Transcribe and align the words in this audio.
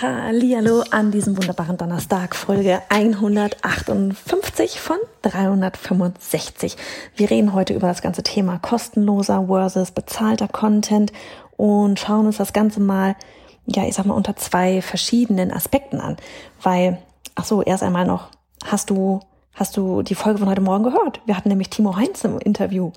Hallihallo 0.00 0.84
an 0.92 1.10
diesem 1.10 1.36
wunderbaren 1.36 1.76
Donnerstag, 1.76 2.36
Folge 2.36 2.80
158 2.88 4.78
von 4.78 4.98
365. 5.22 6.76
Wir 7.16 7.28
reden 7.28 7.52
heute 7.52 7.74
über 7.74 7.88
das 7.88 8.00
ganze 8.00 8.22
Thema 8.22 8.60
kostenloser 8.60 9.46
versus 9.48 9.90
bezahlter 9.90 10.46
Content 10.46 11.12
und 11.56 11.98
schauen 11.98 12.26
uns 12.26 12.36
das 12.36 12.52
Ganze 12.52 12.78
mal, 12.78 13.16
ja, 13.66 13.88
ich 13.88 13.96
sag 13.96 14.06
mal, 14.06 14.14
unter 14.14 14.36
zwei 14.36 14.82
verschiedenen 14.82 15.52
Aspekten 15.52 16.00
an. 16.00 16.16
Weil, 16.62 16.98
ach 17.34 17.44
so, 17.44 17.62
erst 17.62 17.82
einmal 17.82 18.06
noch, 18.06 18.28
hast 18.64 18.90
du, 18.90 19.18
hast 19.52 19.76
du 19.76 20.02
die 20.02 20.14
Folge 20.14 20.38
von 20.38 20.48
heute 20.48 20.60
Morgen 20.60 20.84
gehört? 20.84 21.20
Wir 21.26 21.36
hatten 21.36 21.48
nämlich 21.48 21.70
Timo 21.70 21.96
Heinz 21.96 22.22
im 22.22 22.38
Interview. 22.38 22.92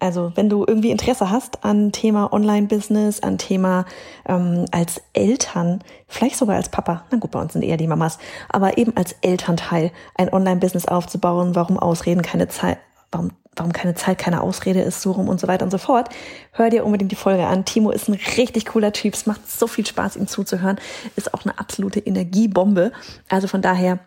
Also 0.00 0.32
wenn 0.34 0.50
du 0.50 0.64
irgendwie 0.66 0.90
Interesse 0.90 1.30
hast 1.30 1.64
an 1.64 1.92
Thema 1.92 2.32
Online-Business, 2.32 3.20
an 3.20 3.38
Thema 3.38 3.86
ähm, 4.26 4.66
als 4.70 5.00
Eltern, 5.12 5.82
vielleicht 6.08 6.36
sogar 6.36 6.56
als 6.56 6.68
Papa, 6.68 7.04
na 7.10 7.18
gut, 7.18 7.30
bei 7.30 7.40
uns 7.40 7.52
sind 7.54 7.62
eher 7.62 7.76
die 7.76 7.86
Mamas, 7.86 8.18
aber 8.48 8.76
eben 8.76 8.96
als 8.96 9.14
Elternteil 9.22 9.92
ein 10.16 10.32
Online-Business 10.32 10.86
aufzubauen, 10.86 11.54
warum 11.54 11.78
Ausreden 11.78 12.22
keine 12.22 12.48
Zeit, 12.48 12.78
warum, 13.12 13.30
warum 13.56 13.72
keine 13.72 13.94
Zeit 13.94 14.18
keine 14.18 14.42
Ausrede 14.42 14.82
ist, 14.82 15.00
so 15.00 15.12
rum 15.12 15.28
und 15.28 15.40
so 15.40 15.48
weiter 15.48 15.64
und 15.64 15.70
so 15.70 15.78
fort, 15.78 16.10
hör 16.52 16.70
dir 16.70 16.84
unbedingt 16.84 17.12
die 17.12 17.16
Folge 17.16 17.46
an. 17.46 17.64
Timo 17.64 17.90
ist 17.90 18.08
ein 18.08 18.18
richtig 18.36 18.66
cooler 18.66 18.92
Typ, 18.92 19.14
es 19.14 19.26
macht 19.26 19.50
so 19.50 19.66
viel 19.66 19.86
Spaß, 19.86 20.16
ihm 20.16 20.26
zuzuhören, 20.26 20.78
ist 21.16 21.32
auch 21.32 21.44
eine 21.44 21.58
absolute 21.58 22.00
Energiebombe. 22.00 22.92
Also 23.28 23.48
von 23.48 23.62
daher 23.62 24.00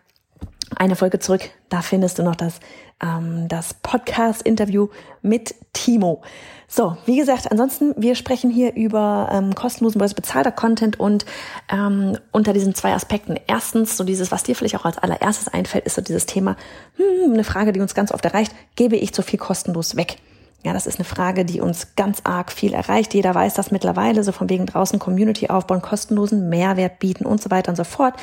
eine 0.76 0.96
Folge 0.96 1.18
zurück, 1.18 1.50
da 1.68 1.82
findest 1.82 2.18
du 2.18 2.22
noch 2.22 2.36
das, 2.36 2.60
ähm, 3.02 3.48
das 3.48 3.74
Podcast-Interview 3.74 4.88
mit 5.22 5.54
Timo. 5.72 6.22
So, 6.66 6.98
wie 7.06 7.16
gesagt, 7.16 7.50
ansonsten, 7.50 7.94
wir 7.96 8.14
sprechen 8.14 8.50
hier 8.50 8.74
über 8.74 9.30
ähm, 9.32 9.54
kostenlosen 9.54 9.98
versus 9.98 10.14
bezahlter 10.14 10.52
Content 10.52 11.00
und 11.00 11.24
ähm, 11.70 12.18
unter 12.30 12.52
diesen 12.52 12.74
zwei 12.74 12.92
Aspekten. 12.92 13.38
Erstens, 13.46 13.96
so 13.96 14.04
dieses, 14.04 14.30
was 14.30 14.42
dir 14.42 14.54
vielleicht 14.54 14.76
auch 14.76 14.84
als 14.84 14.98
allererstes 14.98 15.48
einfällt, 15.48 15.86
ist 15.86 15.96
so 15.96 16.02
dieses 16.02 16.26
Thema, 16.26 16.56
hm, 16.96 17.32
eine 17.32 17.44
Frage, 17.44 17.72
die 17.72 17.80
uns 17.80 17.94
ganz 17.94 18.12
oft 18.12 18.24
erreicht, 18.24 18.52
gebe 18.76 18.96
ich 18.96 19.14
zu 19.14 19.22
viel 19.22 19.38
kostenlos 19.38 19.96
weg? 19.96 20.18
Ja, 20.64 20.72
das 20.72 20.86
ist 20.86 20.98
eine 20.98 21.04
Frage, 21.04 21.44
die 21.44 21.60
uns 21.60 21.94
ganz 21.94 22.22
arg 22.24 22.50
viel 22.50 22.74
erreicht. 22.74 23.14
Jeder 23.14 23.34
weiß 23.34 23.54
das 23.54 23.70
mittlerweile, 23.70 24.24
so 24.24 24.32
von 24.32 24.50
wegen 24.50 24.66
draußen 24.66 24.98
Community 24.98 25.48
aufbauen, 25.48 25.82
kostenlosen 25.82 26.48
Mehrwert 26.48 26.98
bieten 26.98 27.26
und 27.26 27.40
so 27.40 27.50
weiter 27.50 27.70
und 27.70 27.76
so 27.76 27.84
fort 27.84 28.14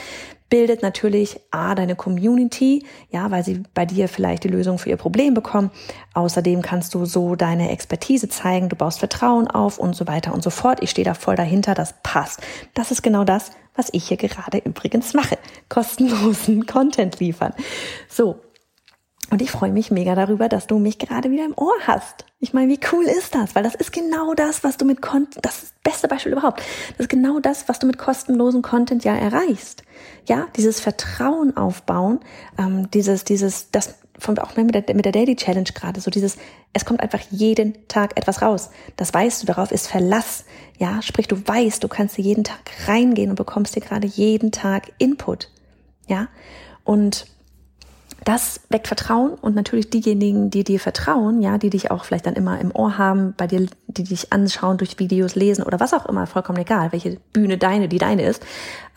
bildet 0.50 0.82
natürlich 0.82 1.40
A, 1.52 1.76
deine 1.76 1.96
Community, 1.96 2.86
ja, 3.10 3.32
weil 3.32 3.44
sie 3.44 3.64
bei 3.74 3.86
dir 3.86 4.08
vielleicht 4.08 4.44
die 4.44 4.48
Lösung 4.48 4.78
für 4.78 4.90
ihr 4.90 4.98
Problem 4.98 5.34
bekommen. 5.34 5.72
Außerdem 6.14 6.62
kannst 6.62 6.94
du 6.94 7.06
so 7.06 7.36
deine 7.36 7.72
Expertise 7.72 8.30
zeigen, 8.30 8.70
du 8.70 8.76
baust 8.76 9.00
Vertrauen 9.00 9.48
auf 9.48 9.80
und 9.80 9.96
so 9.96 10.08
weiter 10.08 10.34
und 10.34 10.44
so 10.44 10.50
fort. 10.50 10.80
Ich 10.82 10.92
stehe 10.92 11.06
da 11.06 11.14
voll 11.14 11.36
dahinter, 11.36 11.74
das 11.74 11.96
passt. 12.04 12.42
Das 12.74 12.92
ist 12.92 13.02
genau 13.02 13.24
das, 13.24 13.52
was 13.76 13.90
ich 13.92 14.08
hier 14.08 14.18
gerade 14.18 14.60
übrigens 14.60 15.14
mache. 15.14 15.38
Kostenlosen 15.70 16.66
Content 16.68 17.20
liefern. 17.20 17.54
So. 18.08 18.40
Und 19.32 19.42
ich 19.42 19.50
freue 19.50 19.72
mich 19.72 19.90
mega 19.90 20.14
darüber, 20.14 20.50
dass 20.50 20.68
du 20.68 20.78
mich 20.78 21.00
gerade 21.00 21.32
wieder 21.32 21.46
im 21.46 21.58
Ohr 21.58 21.74
hast. 21.88 22.26
Ich 22.40 22.54
meine, 22.54 22.72
wie 22.72 22.80
cool 22.92 23.06
ist 23.06 23.34
das? 23.34 23.56
Weil 23.56 23.64
das 23.64 23.74
ist 23.74 23.92
genau 23.92 24.34
das, 24.36 24.64
was 24.64 24.78
du 24.78 24.86
mit 24.86 25.02
Content, 25.02 25.44
das 25.44 25.62
das 25.62 25.74
beste 25.84 26.08
Beispiel 26.08 26.34
überhaupt. 26.34 26.62
Das 26.92 27.06
ist 27.06 27.10
genau 27.10 27.40
das, 27.40 27.68
was 27.68 27.80
du 27.80 27.88
mit 27.88 27.98
kostenlosen 27.98 28.62
Content 28.62 29.04
ja 29.04 29.16
erreichst. 29.16 29.84
Ja, 30.28 30.48
dieses 30.56 30.80
Vertrauen 30.80 31.58
aufbauen, 31.58 32.20
ähm, 32.58 32.90
dieses, 32.92 33.24
dieses, 33.24 33.72
das 33.72 33.96
von 34.18 34.38
auch 34.40 34.56
mit 34.56 34.74
der, 34.74 34.96
mit 34.96 35.06
der 35.06 35.12
Daily 35.12 35.36
Challenge 35.36 35.70
gerade, 35.74 36.00
so 36.00 36.10
dieses, 36.10 36.38
es 36.74 36.86
kommt 36.86 37.02
einfach 37.02 37.20
jeden 37.32 37.88
Tag 37.88 38.18
etwas 38.18 38.42
raus. 38.42 38.70
Das 38.96 39.14
weißt 39.14 39.44
du, 39.44 39.48
darauf 39.48 39.72
ist 39.72 39.88
Verlass. 39.88 40.46
Ja, 40.78 41.02
sprich, 41.02 41.28
du 41.28 41.36
weißt, 41.48 41.84
du 41.84 41.88
kannst 41.88 42.18
jeden 42.18 42.44
Tag 42.44 42.60
reingehen 42.88 43.30
und 43.30 43.36
bekommst 43.36 43.76
dir 43.76 43.82
gerade 43.82 44.08
jeden 44.08 44.52
Tag 44.52 44.92
Input. 44.98 45.52
Ja, 46.08 46.28
und 46.84 47.26
das 48.26 48.62
weckt 48.70 48.88
Vertrauen 48.88 49.36
und 49.36 49.56
natürlich 49.56 49.92
diejenigen, 49.92 50.50
die 50.50 50.64
dir 50.64 50.80
vertrauen, 50.80 51.44
ja, 51.44 51.60
die 51.60 51.70
dich 51.70 51.92
auch 51.92 52.06
vielleicht 52.06 52.26
dann 52.26 52.34
immer 52.34 52.60
im 52.60 52.76
Ohr 52.76 52.98
haben, 52.98 53.36
bei 53.38 53.46
dir, 53.46 53.68
die 53.88 54.04
dich 54.04 54.34
anschauen, 54.34 54.78
durch 54.78 54.98
Videos 54.98 55.36
lesen 55.36 55.64
oder 55.64 55.80
was 55.80 55.94
auch 55.94 56.08
immer, 56.08 56.26
vollkommen 56.26 56.58
egal, 56.58 56.92
welche 56.92 57.20
Bühne 57.34 57.60
deine, 57.60 57.88
die 57.88 58.00
deine 58.00 58.24
ist, 58.24 58.44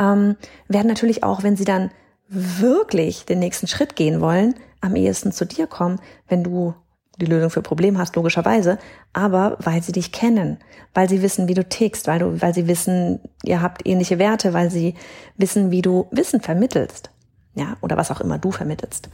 ähm, 0.00 0.36
werden 0.66 0.88
natürlich 0.88 1.24
auch, 1.24 1.42
wenn 1.42 1.56
sie 1.56 1.66
dann 1.66 1.90
wirklich 2.28 3.26
den 3.26 3.38
nächsten 3.38 3.66
Schritt 3.66 3.96
gehen 3.96 4.22
wollen, 4.22 4.54
am 4.80 4.96
ehesten 4.96 5.30
zu 5.30 5.44
dir 5.44 5.66
kommen, 5.66 6.00
wenn 6.28 6.42
du 6.42 6.74
die 7.20 7.26
Lösung 7.26 7.50
für 7.50 7.62
Problem 7.62 7.98
hast, 7.98 8.16
logischerweise, 8.16 8.78
aber 9.12 9.58
weil 9.60 9.82
sie 9.82 9.92
dich 9.92 10.10
kennen, 10.10 10.58
weil 10.94 11.08
sie 11.08 11.20
wissen, 11.20 11.48
wie 11.48 11.54
du 11.54 11.68
tickst, 11.68 12.06
weil 12.06 12.20
du, 12.20 12.40
weil 12.40 12.54
sie 12.54 12.66
wissen, 12.66 13.20
ihr 13.44 13.60
habt 13.60 13.86
ähnliche 13.86 14.18
Werte, 14.18 14.54
weil 14.54 14.70
sie 14.70 14.94
wissen, 15.36 15.70
wie 15.70 15.82
du 15.82 16.06
Wissen 16.12 16.40
vermittelst 16.40 17.10
ja, 17.58 17.76
oder 17.80 17.96
was 17.96 18.10
auch 18.10 18.20
immer 18.20 18.38
du 18.38 18.50
vermittelst. 18.50 19.08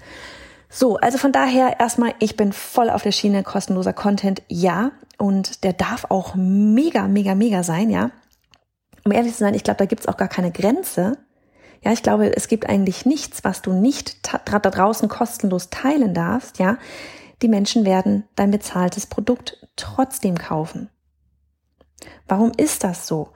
So, 0.68 0.96
also 0.96 1.18
von 1.18 1.32
daher 1.32 1.78
erstmal, 1.78 2.14
ich 2.18 2.36
bin 2.36 2.52
voll 2.52 2.90
auf 2.90 3.02
der 3.02 3.12
Schiene 3.12 3.42
kostenloser 3.42 3.92
Content, 3.92 4.42
ja, 4.48 4.92
und 5.18 5.62
der 5.64 5.72
darf 5.72 6.06
auch 6.08 6.34
mega, 6.34 7.06
mega, 7.06 7.34
mega 7.34 7.62
sein, 7.62 7.90
ja. 7.90 8.10
Um 9.04 9.12
ehrlich 9.12 9.32
zu 9.34 9.38
sein, 9.40 9.54
ich 9.54 9.62
glaube, 9.62 9.78
da 9.78 9.86
gibt's 9.86 10.08
auch 10.08 10.16
gar 10.16 10.28
keine 10.28 10.50
Grenze. 10.50 11.18
Ja, 11.84 11.92
ich 11.92 12.02
glaube, 12.02 12.34
es 12.34 12.48
gibt 12.48 12.68
eigentlich 12.68 13.06
nichts, 13.06 13.44
was 13.44 13.62
du 13.62 13.72
nicht 13.72 14.28
da 14.46 14.58
draußen 14.58 15.08
kostenlos 15.08 15.70
teilen 15.70 16.14
darfst, 16.14 16.58
ja. 16.58 16.78
Die 17.42 17.48
Menschen 17.48 17.84
werden 17.84 18.24
dein 18.36 18.50
bezahltes 18.50 19.06
Produkt 19.06 19.66
trotzdem 19.76 20.38
kaufen. 20.38 20.88
Warum 22.26 22.52
ist 22.56 22.84
das 22.84 23.06
so? 23.06 23.28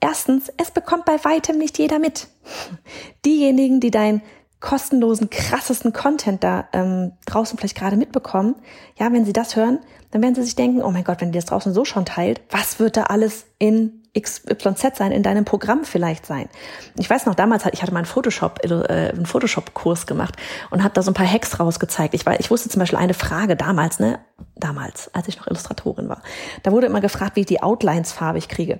Erstens, 0.00 0.52
es 0.56 0.72
bekommt 0.72 1.04
bei 1.04 1.24
weitem 1.24 1.58
nicht 1.58 1.78
jeder 1.78 1.98
mit. 1.98 2.26
Diejenigen, 3.24 3.78
die 3.78 3.92
dein 3.92 4.20
kostenlosen, 4.62 5.28
krassesten 5.28 5.92
Content 5.92 6.42
da 6.42 6.68
ähm, 6.72 7.12
draußen 7.26 7.58
vielleicht 7.58 7.76
gerade 7.76 7.96
mitbekommen, 7.96 8.54
ja, 8.96 9.12
wenn 9.12 9.24
sie 9.24 9.32
das 9.32 9.56
hören, 9.56 9.80
dann 10.12 10.22
werden 10.22 10.36
sie 10.36 10.42
sich 10.42 10.54
denken, 10.54 10.82
oh 10.82 10.90
mein 10.90 11.04
Gott, 11.04 11.20
wenn 11.20 11.32
die 11.32 11.38
das 11.38 11.46
draußen 11.46 11.74
so 11.74 11.84
schon 11.84 12.06
teilt, 12.06 12.40
was 12.48 12.78
wird 12.78 12.96
da 12.96 13.04
alles 13.04 13.44
in 13.58 14.02
XYZ 14.18 14.96
sein, 14.96 15.10
in 15.10 15.22
deinem 15.22 15.44
Programm 15.44 15.84
vielleicht 15.84 16.26
sein. 16.26 16.48
Ich 16.96 17.10
weiß 17.10 17.26
noch, 17.26 17.34
damals 17.34 17.64
hatte 17.64 17.74
ich 17.74 17.82
hatte 17.82 17.92
mal 17.92 18.00
einen 18.00 18.06
Photoshop, 18.06 18.60
äh, 18.62 19.10
einen 19.10 19.26
Photoshop-Kurs 19.26 20.06
gemacht 20.06 20.36
und 20.70 20.84
habe 20.84 20.94
da 20.94 21.02
so 21.02 21.10
ein 21.10 21.14
paar 21.14 21.30
Hacks 21.30 21.58
rausgezeigt. 21.58 22.14
Ich, 22.14 22.24
war, 22.24 22.38
ich 22.38 22.50
wusste 22.50 22.68
zum 22.68 22.78
Beispiel 22.78 22.98
eine 22.98 23.14
Frage 23.14 23.56
damals, 23.56 23.98
ne, 23.98 24.20
damals, 24.54 25.12
als 25.12 25.26
ich 25.28 25.38
noch 25.38 25.48
Illustratorin 25.48 26.08
war. 26.08 26.22
Da 26.62 26.70
wurde 26.70 26.86
immer 26.86 27.00
gefragt, 27.00 27.34
wie 27.34 27.40
ich 27.40 27.46
die 27.46 27.62
Outlines 27.62 28.12
farbig 28.12 28.48
kriege. 28.48 28.78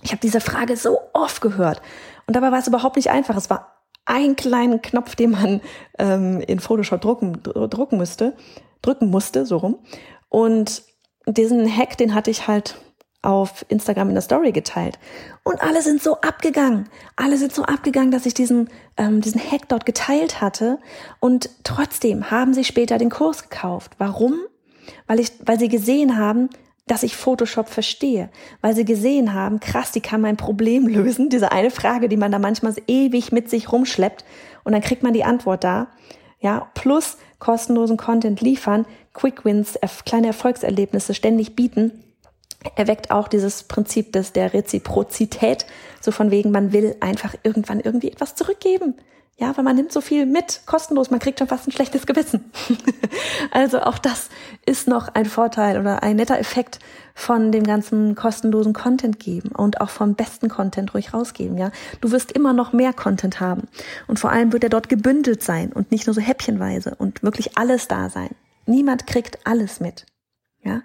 Ich 0.00 0.12
habe 0.12 0.20
diese 0.20 0.40
Frage 0.40 0.76
so 0.76 0.98
oft 1.12 1.42
gehört 1.42 1.82
und 2.26 2.34
dabei 2.34 2.50
war 2.50 2.60
es 2.60 2.66
überhaupt 2.66 2.96
nicht 2.96 3.10
einfach. 3.10 3.36
Es 3.36 3.50
war 3.50 3.81
einen 4.04 4.36
kleinen 4.36 4.82
Knopf, 4.82 5.14
den 5.14 5.30
man 5.30 5.60
ähm, 5.98 6.40
in 6.40 6.60
Photoshop 6.60 7.00
drucken, 7.00 7.42
drucken 7.42 7.98
müsste, 7.98 8.36
drücken 8.82 9.10
musste, 9.10 9.46
so 9.46 9.58
rum. 9.58 9.78
Und 10.28 10.82
diesen 11.26 11.74
Hack, 11.74 11.96
den 11.96 12.14
hatte 12.14 12.30
ich 12.30 12.48
halt 12.48 12.76
auf 13.22 13.64
Instagram 13.68 14.08
in 14.08 14.14
der 14.14 14.22
Story 14.22 14.50
geteilt. 14.50 14.98
Und 15.44 15.62
alle 15.62 15.80
sind 15.80 16.02
so 16.02 16.20
abgegangen. 16.20 16.88
Alle 17.14 17.36
sind 17.36 17.54
so 17.54 17.62
abgegangen, 17.62 18.10
dass 18.10 18.26
ich 18.26 18.34
diesen, 18.34 18.68
ähm, 18.96 19.20
diesen 19.20 19.40
Hack 19.40 19.68
dort 19.68 19.86
geteilt 19.86 20.40
hatte. 20.40 20.80
Und 21.20 21.48
trotzdem 21.62 22.32
haben 22.32 22.52
sie 22.52 22.64
später 22.64 22.98
den 22.98 23.10
Kurs 23.10 23.48
gekauft. 23.48 23.92
Warum? 23.98 24.34
Weil 25.06 25.20
ich, 25.20 25.30
weil 25.46 25.60
sie 25.60 25.68
gesehen 25.68 26.18
haben, 26.18 26.50
dass 26.86 27.02
ich 27.02 27.16
Photoshop 27.16 27.68
verstehe, 27.68 28.28
weil 28.60 28.74
sie 28.74 28.84
gesehen 28.84 29.34
haben, 29.34 29.60
krass, 29.60 29.92
die 29.92 30.00
kann 30.00 30.20
mein 30.20 30.36
Problem 30.36 30.86
lösen. 30.88 31.28
Diese 31.28 31.52
eine 31.52 31.70
Frage, 31.70 32.08
die 32.08 32.16
man 32.16 32.32
da 32.32 32.38
manchmal 32.38 32.74
ewig 32.86 33.32
mit 33.32 33.48
sich 33.48 33.70
rumschleppt 33.72 34.24
und 34.64 34.72
dann 34.72 34.82
kriegt 34.82 35.02
man 35.02 35.12
die 35.12 35.24
Antwort 35.24 35.64
da. 35.64 35.88
Ja, 36.40 36.70
plus 36.74 37.18
kostenlosen 37.38 37.96
Content 37.96 38.40
liefern, 38.40 38.84
Quick 39.14 39.44
Wins, 39.44 39.78
kleine 40.04 40.28
Erfolgserlebnisse 40.28 41.14
ständig 41.14 41.54
bieten. 41.54 41.92
erweckt 42.76 43.10
auch 43.10 43.28
dieses 43.28 43.64
Prinzip 43.64 44.12
des, 44.12 44.32
der 44.32 44.52
Reziprozität, 44.52 45.66
so 46.00 46.12
von 46.12 46.30
wegen, 46.30 46.50
man 46.50 46.72
will 46.72 46.96
einfach 47.00 47.34
irgendwann 47.42 47.80
irgendwie 47.80 48.10
etwas 48.10 48.34
zurückgeben. 48.34 48.94
Ja, 49.38 49.56
weil 49.56 49.64
man 49.64 49.74
nimmt 49.74 49.92
so 49.92 50.00
viel 50.00 50.26
mit, 50.26 50.60
kostenlos, 50.66 51.10
man 51.10 51.18
kriegt 51.18 51.38
schon 51.38 51.48
fast 51.48 51.66
ein 51.66 51.72
schlechtes 51.72 52.06
Gewissen. 52.06 52.52
also 53.50 53.80
auch 53.80 53.98
das 53.98 54.28
ist 54.66 54.86
noch 54.86 55.08
ein 55.08 55.24
Vorteil 55.24 55.80
oder 55.80 56.02
ein 56.02 56.16
netter 56.16 56.38
Effekt 56.38 56.78
von 57.14 57.50
dem 57.50 57.64
ganzen 57.64 58.14
kostenlosen 58.14 58.72
Content 58.72 59.18
geben 59.18 59.50
und 59.50 59.80
auch 59.80 59.90
vom 59.90 60.14
besten 60.14 60.48
Content 60.48 60.94
ruhig 60.94 61.12
rausgeben, 61.12 61.58
ja. 61.58 61.70
Du 62.00 62.10
wirst 62.10 62.32
immer 62.32 62.52
noch 62.52 62.72
mehr 62.72 62.92
Content 62.92 63.40
haben 63.40 63.68
und 64.06 64.18
vor 64.18 64.30
allem 64.30 64.52
wird 64.52 64.64
er 64.64 64.70
dort 64.70 64.88
gebündelt 64.88 65.42
sein 65.42 65.72
und 65.72 65.90
nicht 65.90 66.06
nur 66.06 66.14
so 66.14 66.20
häppchenweise 66.20 66.94
und 66.96 67.22
wirklich 67.22 67.58
alles 67.58 67.88
da 67.88 68.10
sein. 68.10 68.30
Niemand 68.66 69.06
kriegt 69.06 69.46
alles 69.46 69.80
mit, 69.80 70.06
ja. 70.62 70.82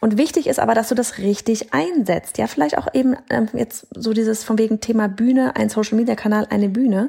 Und 0.00 0.18
wichtig 0.18 0.48
ist 0.48 0.60
aber, 0.60 0.74
dass 0.74 0.90
du 0.90 0.94
das 0.94 1.16
richtig 1.16 1.72
einsetzt. 1.72 2.36
Ja, 2.36 2.46
vielleicht 2.46 2.76
auch 2.76 2.88
eben 2.92 3.16
ähm, 3.30 3.48
jetzt 3.54 3.86
so 3.94 4.12
dieses 4.12 4.44
von 4.44 4.58
wegen 4.58 4.80
Thema 4.80 5.08
Bühne, 5.08 5.56
ein 5.56 5.70
Social 5.70 5.96
Media 5.96 6.14
Kanal, 6.14 6.46
eine 6.50 6.68
Bühne, 6.68 7.08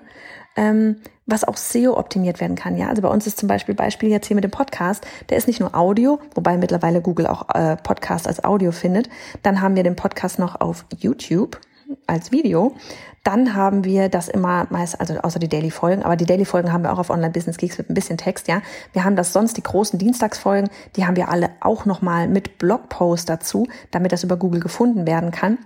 ähm, 0.55 0.97
was 1.25 1.43
auch 1.43 1.57
SEO 1.57 1.97
optimiert 1.97 2.39
werden 2.39 2.55
kann. 2.55 2.77
Ja, 2.77 2.89
also 2.89 3.01
bei 3.01 3.07
uns 3.07 3.25
ist 3.27 3.39
zum 3.39 3.47
Beispiel 3.47 3.75
Beispiel 3.75 4.09
jetzt 4.09 4.27
hier 4.27 4.35
mit 4.35 4.43
dem 4.43 4.51
Podcast, 4.51 5.05
der 5.29 5.37
ist 5.37 5.47
nicht 5.47 5.59
nur 5.59 5.75
Audio, 5.75 6.19
wobei 6.35 6.57
mittlerweile 6.57 7.01
Google 7.01 7.27
auch 7.27 7.49
äh, 7.53 7.77
Podcast 7.77 8.27
als 8.27 8.43
Audio 8.43 8.71
findet. 8.71 9.09
Dann 9.43 9.61
haben 9.61 9.75
wir 9.75 9.83
den 9.83 9.95
Podcast 9.95 10.39
noch 10.39 10.59
auf 10.61 10.85
YouTube 10.97 11.59
als 12.07 12.31
Video. 12.31 12.75
Dann 13.23 13.55
haben 13.55 13.83
wir 13.83 14.09
das 14.09 14.27
immer 14.27 14.67
meist, 14.69 14.99
also 14.99 15.15
außer 15.17 15.39
die 15.39 15.47
Daily 15.47 15.71
Folgen, 15.71 16.03
aber 16.03 16.15
die 16.15 16.25
Daily 16.25 16.45
Folgen 16.45 16.71
haben 16.71 16.83
wir 16.83 16.93
auch 16.93 16.99
auf 16.99 17.09
Online 17.09 17.31
Business 17.31 17.57
Geeks 17.57 17.79
mit 17.79 17.89
ein 17.89 17.95
bisschen 17.95 18.19
Text, 18.19 18.47
ja. 18.47 18.61
Wir 18.93 19.03
haben 19.03 19.15
das 19.15 19.33
sonst 19.33 19.57
die 19.57 19.63
großen 19.63 19.97
Dienstagsfolgen, 19.97 20.69
die 20.95 21.07
haben 21.07 21.15
wir 21.15 21.29
alle 21.29 21.49
auch 21.59 21.85
nochmal 21.85 22.27
mit 22.27 22.59
Blogpost 22.59 23.27
dazu, 23.27 23.67
damit 23.89 24.11
das 24.11 24.23
über 24.23 24.37
Google 24.37 24.59
gefunden 24.59 25.07
werden 25.07 25.31
kann 25.31 25.57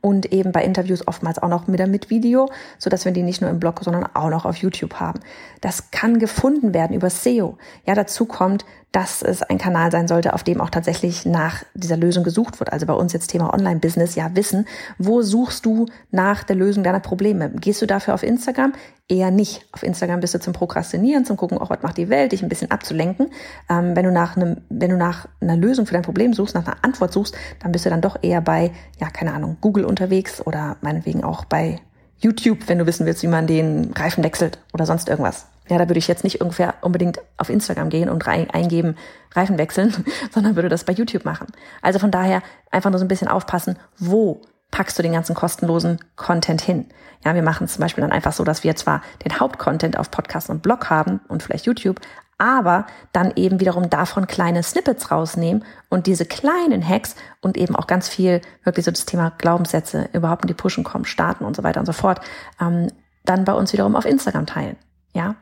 und 0.00 0.32
eben 0.32 0.52
bei 0.52 0.64
Interviews 0.64 1.06
oftmals 1.06 1.38
auch 1.38 1.48
noch 1.48 1.66
mit, 1.66 1.86
mit 1.88 2.10
Video, 2.10 2.50
so 2.78 2.90
dass 2.90 3.04
wir 3.04 3.12
die 3.12 3.22
nicht 3.22 3.40
nur 3.40 3.50
im 3.50 3.60
Blog, 3.60 3.80
sondern 3.82 4.06
auch 4.14 4.30
noch 4.30 4.44
auf 4.44 4.56
YouTube 4.56 4.94
haben. 4.94 5.20
Das 5.60 5.90
kann 5.90 6.18
gefunden 6.18 6.74
werden 6.74 6.94
über 6.94 7.10
SEO. 7.10 7.58
Ja, 7.86 7.94
dazu 7.94 8.26
kommt, 8.26 8.64
dass 8.92 9.22
es 9.22 9.42
ein 9.42 9.56
Kanal 9.56 9.90
sein 9.90 10.06
sollte, 10.06 10.34
auf 10.34 10.42
dem 10.42 10.60
auch 10.60 10.68
tatsächlich 10.68 11.24
nach 11.24 11.64
dieser 11.74 11.96
Lösung 11.96 12.24
gesucht 12.24 12.60
wird. 12.60 12.72
Also 12.72 12.84
bei 12.84 12.92
uns 12.92 13.14
jetzt 13.14 13.28
Thema 13.28 13.52
Online-Business, 13.52 14.14
ja, 14.14 14.36
wissen, 14.36 14.66
wo 14.98 15.22
suchst 15.22 15.64
du 15.64 15.86
nach 16.10 16.44
der 16.44 16.56
Lösung 16.56 16.84
deiner 16.84 17.00
Probleme? 17.00 17.50
Gehst 17.50 17.80
du 17.80 17.86
dafür 17.86 18.12
auf 18.12 18.22
Instagram? 18.22 18.74
Eher 19.08 19.30
nicht. 19.30 19.66
Auf 19.72 19.82
Instagram 19.82 20.20
bist 20.20 20.34
du 20.34 20.40
zum 20.40 20.52
Prokrastinieren, 20.52 21.24
zum 21.24 21.38
gucken, 21.38 21.56
auch 21.56 21.70
was 21.70 21.82
macht 21.82 21.96
die 21.96 22.10
Welt, 22.10 22.32
dich 22.32 22.42
ein 22.42 22.50
bisschen 22.50 22.70
abzulenken. 22.70 23.30
Ähm, 23.70 23.96
wenn 23.96 24.04
du 24.04 24.12
nach 24.12 24.36
einem, 24.36 24.58
wenn 24.68 24.90
du 24.90 24.98
nach 24.98 25.26
einer 25.40 25.56
Lösung 25.56 25.86
für 25.86 25.94
dein 25.94 26.02
Problem 26.02 26.34
suchst, 26.34 26.54
nach 26.54 26.66
einer 26.66 26.76
Antwort 26.82 27.14
suchst, 27.14 27.34
dann 27.60 27.72
bist 27.72 27.86
du 27.86 27.90
dann 27.90 28.02
doch 28.02 28.18
eher 28.22 28.42
bei, 28.42 28.72
ja, 29.00 29.08
keine 29.08 29.32
Ahnung, 29.32 29.56
Google 29.62 29.86
unterwegs 29.86 30.46
oder 30.46 30.76
meinetwegen 30.82 31.24
auch 31.24 31.46
bei 31.46 31.80
YouTube, 32.18 32.68
wenn 32.68 32.78
du 32.78 32.86
wissen 32.86 33.06
willst, 33.06 33.22
wie 33.22 33.28
man 33.28 33.46
den 33.46 33.92
Reifen 33.92 34.22
wechselt 34.22 34.58
oder 34.72 34.84
sonst 34.84 35.08
irgendwas. 35.08 35.46
Ja, 35.72 35.78
da 35.78 35.88
würde 35.88 35.98
ich 35.98 36.06
jetzt 36.06 36.22
nicht 36.22 36.42
ungefähr 36.42 36.74
unbedingt 36.82 37.22
auf 37.38 37.48
Instagram 37.48 37.88
gehen 37.88 38.10
und 38.10 38.26
rein, 38.26 38.50
eingeben, 38.50 38.94
Reifen 39.34 39.56
wechseln, 39.56 40.04
sondern 40.30 40.54
würde 40.54 40.68
das 40.68 40.84
bei 40.84 40.92
YouTube 40.92 41.24
machen. 41.24 41.46
Also 41.80 41.98
von 41.98 42.10
daher 42.10 42.42
einfach 42.70 42.90
nur 42.90 42.98
so 42.98 43.06
ein 43.06 43.08
bisschen 43.08 43.26
aufpassen, 43.26 43.78
wo 43.96 44.42
packst 44.70 44.98
du 44.98 45.02
den 45.02 45.14
ganzen 45.14 45.34
kostenlosen 45.34 45.98
Content 46.14 46.60
hin. 46.60 46.88
Ja, 47.24 47.34
wir 47.34 47.42
machen 47.42 47.68
zum 47.68 47.80
Beispiel 47.80 48.02
dann 48.02 48.12
einfach 48.12 48.34
so, 48.34 48.44
dass 48.44 48.64
wir 48.64 48.76
zwar 48.76 49.00
den 49.24 49.40
Hauptcontent 49.40 49.98
auf 49.98 50.10
Podcast 50.10 50.50
und 50.50 50.62
Blog 50.62 50.90
haben 50.90 51.20
und 51.28 51.42
vielleicht 51.42 51.64
YouTube, 51.64 52.00
aber 52.36 52.84
dann 53.14 53.32
eben 53.36 53.58
wiederum 53.58 53.88
davon 53.88 54.26
kleine 54.26 54.62
Snippets 54.62 55.10
rausnehmen 55.10 55.64
und 55.88 56.06
diese 56.06 56.26
kleinen 56.26 56.86
Hacks 56.86 57.16
und 57.40 57.56
eben 57.56 57.74
auch 57.76 57.86
ganz 57.86 58.10
viel 58.10 58.42
wirklich 58.62 58.84
so 58.84 58.90
das 58.90 59.06
Thema 59.06 59.32
Glaubenssätze 59.38 60.10
überhaupt 60.12 60.44
in 60.44 60.48
die 60.48 60.54
Pushen 60.54 60.84
kommen, 60.84 61.06
starten 61.06 61.46
und 61.46 61.56
so 61.56 61.62
weiter 61.62 61.80
und 61.80 61.86
so 61.86 61.94
fort, 61.94 62.20
ähm, 62.60 62.88
dann 63.24 63.46
bei 63.46 63.54
uns 63.54 63.72
wiederum 63.72 63.96
auf 63.96 64.04
Instagram 64.04 64.44
teilen. 64.44 64.76
Ja, 65.14 65.36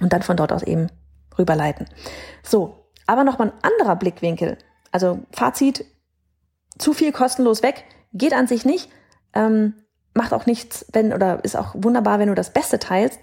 und 0.00 0.12
dann 0.12 0.22
von 0.22 0.36
dort 0.36 0.52
aus 0.52 0.62
eben 0.62 0.88
rüberleiten. 1.38 1.86
So, 2.42 2.86
aber 3.06 3.24
nochmal 3.24 3.48
ein 3.48 3.72
anderer 3.72 3.96
Blickwinkel. 3.96 4.58
Also 4.92 5.20
Fazit, 5.32 5.84
zu 6.78 6.92
viel 6.92 7.12
kostenlos 7.12 7.62
weg, 7.62 7.84
geht 8.12 8.32
an 8.32 8.46
sich 8.46 8.64
nicht, 8.64 8.90
ähm, 9.34 9.74
macht 10.14 10.32
auch 10.32 10.46
nichts, 10.46 10.86
wenn, 10.92 11.12
oder 11.12 11.44
ist 11.44 11.56
auch 11.56 11.74
wunderbar, 11.74 12.18
wenn 12.18 12.28
du 12.28 12.34
das 12.34 12.52
Beste 12.52 12.78
teilst. 12.78 13.20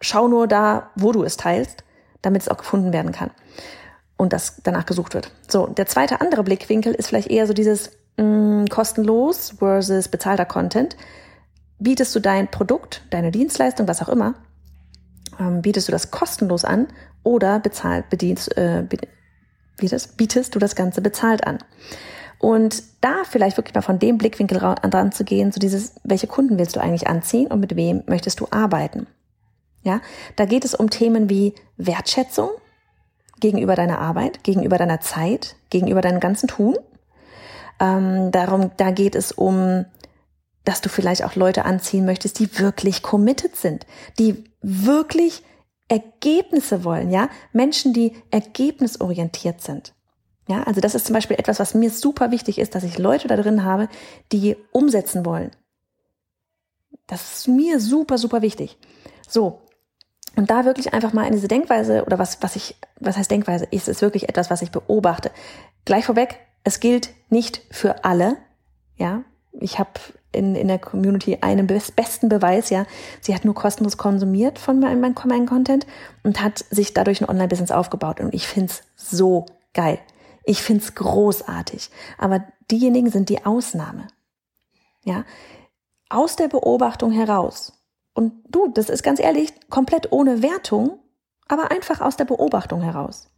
Schau 0.00 0.28
nur 0.28 0.46
da, 0.46 0.90
wo 0.94 1.12
du 1.12 1.22
es 1.22 1.36
teilst, 1.36 1.84
damit 2.22 2.42
es 2.42 2.48
auch 2.48 2.58
gefunden 2.58 2.92
werden 2.92 3.12
kann 3.12 3.30
und 4.16 4.32
das 4.32 4.60
danach 4.62 4.86
gesucht 4.86 5.14
wird. 5.14 5.30
So, 5.48 5.66
der 5.66 5.86
zweite 5.86 6.20
andere 6.20 6.42
Blickwinkel 6.42 6.94
ist 6.94 7.08
vielleicht 7.08 7.30
eher 7.30 7.46
so 7.46 7.52
dieses 7.52 7.92
mh, 8.16 8.24
mm, 8.24 8.66
kostenlos 8.68 9.54
versus 9.58 10.08
bezahlter 10.08 10.46
Content. 10.46 10.96
Bietest 11.78 12.14
du 12.14 12.20
dein 12.20 12.50
Produkt, 12.50 13.02
deine 13.10 13.30
Dienstleistung, 13.30 13.86
was 13.86 14.02
auch 14.02 14.08
immer, 14.08 14.34
ähm, 15.38 15.62
bietest 15.62 15.88
du 15.88 15.92
das 15.92 16.10
kostenlos 16.10 16.64
an 16.64 16.88
oder 17.22 17.58
bezahlt 17.60 18.08
bedienst, 18.10 18.56
äh, 18.56 18.84
das, 19.80 20.08
bietest 20.08 20.54
du 20.54 20.58
das 20.58 20.74
Ganze 20.76 21.00
bezahlt 21.00 21.46
an. 21.46 21.58
Und 22.38 22.82
da 23.00 23.24
vielleicht 23.24 23.56
wirklich 23.56 23.74
mal 23.74 23.82
von 23.82 23.98
dem 23.98 24.18
Blickwinkel 24.18 24.58
dran 24.58 25.12
zu 25.12 25.24
gehen, 25.24 25.52
so 25.52 25.58
dieses, 25.58 25.94
welche 26.04 26.26
Kunden 26.26 26.58
willst 26.58 26.76
du 26.76 26.80
eigentlich 26.80 27.08
anziehen 27.08 27.46
und 27.46 27.60
mit 27.60 27.76
wem 27.76 28.02
möchtest 28.06 28.40
du 28.40 28.46
arbeiten? 28.50 29.06
Ja, 29.82 30.00
da 30.34 30.44
geht 30.44 30.64
es 30.64 30.74
um 30.74 30.90
Themen 30.90 31.30
wie 31.30 31.54
Wertschätzung 31.76 32.50
gegenüber 33.40 33.74
deiner 33.74 34.00
Arbeit, 34.00 34.42
gegenüber 34.42 34.78
deiner 34.78 35.00
Zeit, 35.00 35.56
gegenüber 35.70 36.00
deinem 36.00 36.20
ganzen 36.20 36.48
Tun. 36.48 36.76
Ähm, 37.78 38.32
darum, 38.32 38.70
da 38.76 38.90
geht 38.90 39.14
es 39.14 39.32
um, 39.32 39.84
dass 40.64 40.80
du 40.80 40.88
vielleicht 40.88 41.24
auch 41.24 41.36
Leute 41.36 41.64
anziehen 41.64 42.04
möchtest, 42.04 42.38
die 42.38 42.58
wirklich 42.58 43.02
committed 43.02 43.56
sind, 43.56 43.86
die 44.18 44.44
wirklich 44.66 45.44
Ergebnisse 45.88 46.82
wollen, 46.82 47.10
ja? 47.10 47.30
Menschen, 47.52 47.92
die 47.92 48.16
ergebnisorientiert 48.32 49.60
sind. 49.60 49.94
Ja, 50.48 50.64
also 50.64 50.80
das 50.80 50.96
ist 50.96 51.06
zum 51.06 51.14
Beispiel 51.14 51.38
etwas, 51.38 51.60
was 51.60 51.74
mir 51.74 51.90
super 51.90 52.32
wichtig 52.32 52.58
ist, 52.58 52.74
dass 52.74 52.82
ich 52.82 52.98
Leute 52.98 53.28
da 53.28 53.36
drin 53.36 53.64
habe, 53.64 53.88
die 54.32 54.56
umsetzen 54.72 55.24
wollen. 55.24 55.52
Das 57.06 57.38
ist 57.38 57.48
mir 57.48 57.78
super, 57.78 58.18
super 58.18 58.42
wichtig. 58.42 58.76
So. 59.28 59.62
Und 60.34 60.50
da 60.50 60.64
wirklich 60.64 60.92
einfach 60.92 61.12
mal 61.12 61.26
in 61.26 61.32
diese 61.32 61.48
Denkweise 61.48 62.04
oder 62.04 62.18
was, 62.18 62.42
was 62.42 62.56
ich, 62.56 62.76
was 62.98 63.16
heißt 63.16 63.30
Denkweise? 63.30 63.66
Ist 63.70 63.88
es 63.88 64.02
wirklich 64.02 64.28
etwas, 64.28 64.50
was 64.50 64.62
ich 64.62 64.70
beobachte? 64.70 65.30
Gleich 65.84 66.04
vorweg, 66.04 66.40
es 66.64 66.80
gilt 66.80 67.10
nicht 67.30 67.62
für 67.70 68.04
alle. 68.04 68.36
Ja, 68.96 69.22
ich 69.52 69.78
habe 69.78 69.92
in, 70.36 70.54
in 70.54 70.68
der 70.68 70.78
Community 70.78 71.38
einen 71.40 71.66
besten 71.66 72.28
Beweis, 72.28 72.70
ja. 72.70 72.86
Sie 73.20 73.34
hat 73.34 73.44
nur 73.44 73.54
kostenlos 73.54 73.96
konsumiert 73.96 74.58
von 74.58 74.78
meinem, 74.78 75.00
meinem 75.00 75.46
Content 75.46 75.86
und 76.22 76.42
hat 76.42 76.64
sich 76.70 76.94
dadurch 76.94 77.20
ein 77.20 77.28
Online-Business 77.28 77.72
aufgebaut. 77.72 78.20
Und 78.20 78.34
ich 78.34 78.46
find's 78.46 78.82
so 78.94 79.46
geil. 79.74 79.98
Ich 80.44 80.62
find's 80.62 80.94
großartig. 80.94 81.90
Aber 82.18 82.44
diejenigen 82.70 83.10
sind 83.10 83.28
die 83.28 83.44
Ausnahme. 83.44 84.08
Ja. 85.04 85.24
Aus 86.08 86.36
der 86.36 86.48
Beobachtung 86.48 87.10
heraus. 87.10 87.72
Und 88.14 88.32
du, 88.48 88.68
das 88.68 88.88
ist 88.88 89.02
ganz 89.02 89.20
ehrlich, 89.20 89.52
komplett 89.68 90.12
ohne 90.12 90.42
Wertung, 90.42 90.98
aber 91.48 91.70
einfach 91.70 92.00
aus 92.00 92.16
der 92.16 92.24
Beobachtung 92.24 92.80
heraus. 92.80 93.28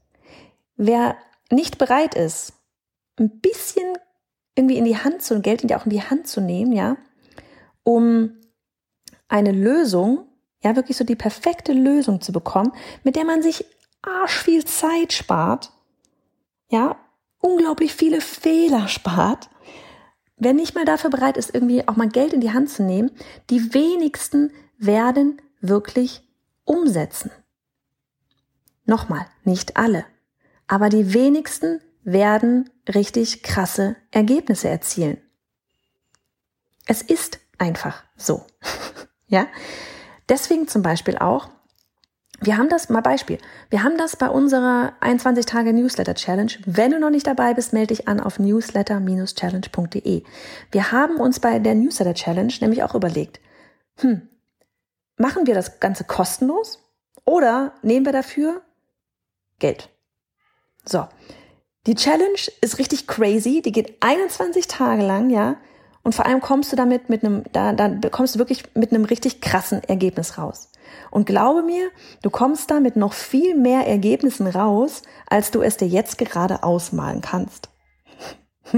Wer 0.76 1.16
nicht 1.50 1.78
bereit 1.78 2.14
ist, 2.14 2.52
ein 3.18 3.40
bisschen 3.40 3.96
irgendwie 4.58 4.76
in 4.76 4.84
die 4.84 4.98
Hand 4.98 5.22
zu, 5.22 5.40
Geld 5.40 5.62
in 5.62 5.68
die 5.68 5.74
auch 5.76 5.86
in 5.86 5.90
die 5.90 6.02
Hand 6.02 6.26
zu 6.26 6.40
nehmen, 6.40 6.72
ja, 6.72 6.96
um 7.84 8.32
eine 9.28 9.52
Lösung, 9.52 10.26
ja, 10.62 10.76
wirklich 10.76 10.96
so 10.96 11.04
die 11.04 11.16
perfekte 11.16 11.72
Lösung 11.72 12.20
zu 12.20 12.32
bekommen, 12.32 12.72
mit 13.04 13.16
der 13.16 13.24
man 13.24 13.42
sich 13.42 13.64
arsch 14.02 14.42
viel 14.42 14.64
Zeit 14.64 15.12
spart, 15.12 15.70
ja, 16.70 16.96
unglaublich 17.40 17.94
viele 17.94 18.20
Fehler 18.20 18.88
spart, 18.88 19.48
wer 20.36 20.52
nicht 20.52 20.74
mal 20.74 20.84
dafür 20.84 21.10
bereit 21.10 21.36
ist, 21.36 21.54
irgendwie 21.54 21.86
auch 21.86 21.96
mal 21.96 22.08
Geld 22.08 22.32
in 22.32 22.40
die 22.40 22.52
Hand 22.52 22.70
zu 22.70 22.82
nehmen, 22.82 23.10
die 23.50 23.74
wenigsten 23.74 24.52
werden 24.76 25.40
wirklich 25.60 26.22
umsetzen. 26.64 27.30
Nochmal, 28.84 29.26
nicht 29.44 29.76
alle, 29.76 30.04
aber 30.66 30.88
die 30.88 31.14
wenigsten 31.14 31.80
werden 32.12 32.70
richtig 32.88 33.42
krasse 33.42 33.96
Ergebnisse 34.10 34.68
erzielen. 34.68 35.18
Es 36.86 37.02
ist 37.02 37.38
einfach 37.58 38.02
so. 38.16 38.46
ja? 39.26 39.46
Deswegen 40.28 40.68
zum 40.68 40.82
Beispiel 40.82 41.18
auch, 41.18 41.50
wir 42.40 42.56
haben 42.56 42.68
das 42.68 42.88
mal 42.88 43.00
Beispiel. 43.00 43.38
Wir 43.68 43.82
haben 43.82 43.98
das 43.98 44.16
bei 44.16 44.28
unserer 44.30 44.92
21 45.00 45.44
Tage 45.44 45.72
Newsletter 45.72 46.14
Challenge. 46.14 46.52
Wenn 46.64 46.92
du 46.92 47.00
noch 47.00 47.10
nicht 47.10 47.26
dabei 47.26 47.52
bist, 47.52 47.72
melde 47.72 47.94
dich 47.94 48.06
an 48.06 48.20
auf 48.20 48.38
newsletter-challenge.de. 48.38 50.22
Wir 50.70 50.92
haben 50.92 51.16
uns 51.16 51.40
bei 51.40 51.58
der 51.58 51.74
Newsletter 51.74 52.14
Challenge 52.14 52.52
nämlich 52.60 52.84
auch 52.84 52.94
überlegt, 52.94 53.40
hm, 53.96 54.28
machen 55.16 55.46
wir 55.46 55.54
das 55.54 55.80
Ganze 55.80 56.04
kostenlos 56.04 56.78
oder 57.24 57.74
nehmen 57.82 58.06
wir 58.06 58.12
dafür 58.12 58.62
Geld? 59.58 59.90
So. 60.84 61.06
Die 61.88 61.94
Challenge 61.94 62.38
ist 62.60 62.78
richtig 62.78 63.06
crazy, 63.06 63.62
die 63.62 63.72
geht 63.72 63.96
21 64.00 64.66
Tage 64.68 65.02
lang, 65.02 65.30
ja. 65.30 65.56
Und 66.02 66.14
vor 66.14 66.26
allem 66.26 66.42
kommst 66.42 66.70
du 66.70 66.76
damit 66.76 67.08
mit 67.08 67.24
einem, 67.24 67.44
da, 67.52 67.72
da 67.72 67.88
kommst 68.10 68.34
du 68.34 68.38
wirklich 68.38 68.64
mit 68.74 68.92
einem 68.92 69.06
richtig 69.06 69.40
krassen 69.40 69.82
Ergebnis 69.84 70.36
raus. 70.36 70.70
Und 71.10 71.24
glaube 71.24 71.62
mir, 71.62 71.88
du 72.20 72.28
kommst 72.28 72.70
da 72.70 72.80
mit 72.80 72.96
noch 72.96 73.14
viel 73.14 73.56
mehr 73.56 73.86
Ergebnissen 73.86 74.46
raus, 74.46 75.00
als 75.28 75.50
du 75.50 75.62
es 75.62 75.78
dir 75.78 75.88
jetzt 75.88 76.18
gerade 76.18 76.62
ausmalen 76.62 77.22
kannst. 77.22 77.70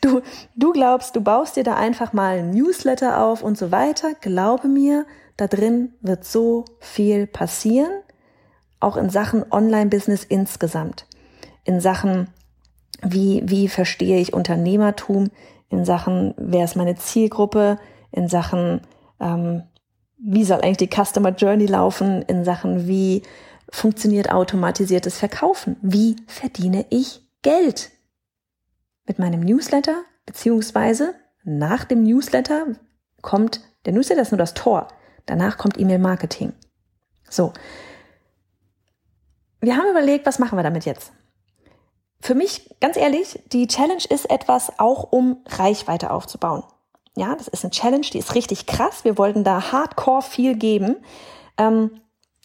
du, 0.00 0.20
du 0.56 0.72
glaubst, 0.72 1.14
du 1.14 1.20
baust 1.20 1.54
dir 1.54 1.62
da 1.62 1.76
einfach 1.76 2.12
mal 2.12 2.38
ein 2.38 2.50
Newsletter 2.50 3.22
auf 3.22 3.44
und 3.44 3.56
so 3.56 3.70
weiter. 3.70 4.14
Glaube 4.20 4.66
mir, 4.66 5.06
da 5.36 5.46
drin 5.46 5.94
wird 6.00 6.24
so 6.24 6.64
viel 6.80 7.28
passieren, 7.28 8.02
auch 8.80 8.96
in 8.96 9.10
Sachen 9.10 9.44
Online-Business 9.52 10.24
insgesamt. 10.24 11.06
In 11.66 11.80
Sachen, 11.80 12.28
wie, 13.02 13.42
wie 13.44 13.68
verstehe 13.68 14.18
ich 14.18 14.32
Unternehmertum, 14.32 15.30
in 15.68 15.84
Sachen, 15.84 16.34
wer 16.36 16.64
ist 16.64 16.76
meine 16.76 16.94
Zielgruppe, 16.94 17.78
in 18.12 18.28
Sachen, 18.28 18.80
ähm, 19.20 19.64
wie 20.18 20.44
soll 20.44 20.60
eigentlich 20.60 20.88
die 20.88 21.04
Customer 21.04 21.30
Journey 21.30 21.66
laufen, 21.66 22.22
in 22.22 22.44
Sachen, 22.44 22.86
wie 22.86 23.22
funktioniert 23.70 24.30
automatisiertes 24.30 25.18
Verkaufen, 25.18 25.76
wie 25.82 26.16
verdiene 26.26 26.86
ich 26.90 27.26
Geld 27.42 27.90
mit 29.06 29.18
meinem 29.18 29.40
Newsletter, 29.40 30.02
beziehungsweise 30.24 31.14
nach 31.44 31.84
dem 31.84 32.02
Newsletter 32.02 32.66
kommt, 33.22 33.60
der 33.84 33.92
Newsletter 33.92 34.22
ist 34.22 34.32
nur 34.32 34.38
das 34.38 34.54
Tor, 34.54 34.88
danach 35.26 35.58
kommt 35.58 35.78
E-Mail-Marketing. 35.78 36.52
So. 37.28 37.52
Wir 39.60 39.76
haben 39.76 39.90
überlegt, 39.90 40.26
was 40.26 40.38
machen 40.38 40.56
wir 40.56 40.62
damit 40.62 40.84
jetzt? 40.84 41.12
Für 42.20 42.34
mich, 42.34 42.74
ganz 42.80 42.96
ehrlich, 42.96 43.40
die 43.52 43.66
Challenge 43.66 44.02
ist 44.08 44.30
etwas 44.30 44.78
auch, 44.78 45.12
um 45.12 45.38
Reichweite 45.46 46.10
aufzubauen. 46.10 46.64
Ja, 47.16 47.34
das 47.34 47.48
ist 47.48 47.64
eine 47.64 47.70
Challenge, 47.70 48.06
die 48.12 48.18
ist 48.18 48.34
richtig 48.34 48.66
krass. 48.66 49.04
Wir 49.04 49.16
wollten 49.16 49.44
da 49.44 49.72
hardcore 49.72 50.22
viel 50.22 50.56
geben. 50.56 50.96
Ähm, 51.56 51.90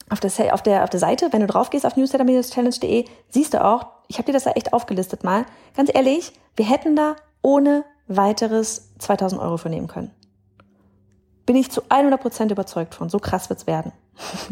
auf, 0.10 0.20
der, 0.20 0.54
auf, 0.54 0.62
der, 0.62 0.84
auf 0.84 0.90
der 0.90 1.00
Seite, 1.00 1.30
wenn 1.32 1.42
du 1.42 1.48
drauf 1.48 1.70
gehst 1.70 1.86
auf 1.86 1.96
newsletter-challenge.de, 1.96 3.06
siehst 3.30 3.54
du 3.54 3.64
auch, 3.64 3.88
ich 4.08 4.18
habe 4.18 4.26
dir 4.26 4.34
das 4.34 4.44
da 4.44 4.52
echt 4.52 4.74
aufgelistet 4.74 5.24
mal. 5.24 5.46
Ganz 5.76 5.90
ehrlich, 5.94 6.34
wir 6.56 6.70
hätten 6.70 6.96
da 6.96 7.16
ohne 7.42 7.86
weiteres 8.08 8.92
2000 9.00 9.42
Euro 9.42 9.58
für 9.58 9.70
nehmen 9.70 9.88
können. 9.88 10.12
Bin 11.46 11.56
ich 11.56 11.72
zu 11.72 11.82
100% 11.84 12.52
überzeugt 12.52 12.96
von. 12.96 13.10
So 13.10 13.20
krass 13.20 13.50
wird's 13.50 13.68
werden. 13.68 13.92